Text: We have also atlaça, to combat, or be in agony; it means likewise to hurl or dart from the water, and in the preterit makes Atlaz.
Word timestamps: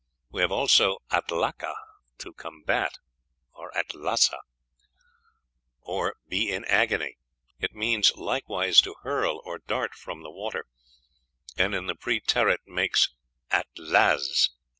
We 0.31 0.41
have 0.41 0.51
also 0.51 0.97
atlaça, 1.11 1.75
to 2.17 2.33
combat, 2.33 2.97
or 3.53 3.71
be 6.27 6.49
in 6.51 6.65
agony; 6.65 7.17
it 7.59 7.75
means 7.75 8.11
likewise 8.15 8.81
to 8.81 8.95
hurl 9.03 9.39
or 9.45 9.59
dart 9.59 9.93
from 9.93 10.23
the 10.23 10.31
water, 10.31 10.65
and 11.55 11.75
in 11.75 11.85
the 11.85 11.93
preterit 11.93 12.61
makes 12.65 13.13
Atlaz. 13.51 14.49